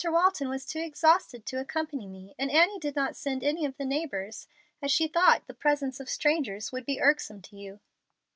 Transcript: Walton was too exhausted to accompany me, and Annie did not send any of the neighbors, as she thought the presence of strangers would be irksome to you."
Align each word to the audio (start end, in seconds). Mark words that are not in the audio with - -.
Walton 0.09 0.49
was 0.49 0.65
too 0.65 0.79
exhausted 0.79 1.45
to 1.45 1.59
accompany 1.59 2.07
me, 2.07 2.33
and 2.39 2.49
Annie 2.49 2.79
did 2.79 2.95
not 2.95 3.15
send 3.15 3.43
any 3.43 3.65
of 3.65 3.77
the 3.77 3.85
neighbors, 3.85 4.47
as 4.81 4.91
she 4.91 5.07
thought 5.07 5.45
the 5.45 5.53
presence 5.53 5.99
of 5.99 6.09
strangers 6.09 6.71
would 6.71 6.87
be 6.87 6.99
irksome 6.99 7.39
to 7.43 7.55
you." 7.55 7.79